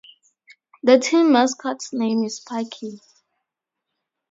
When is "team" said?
0.97-1.31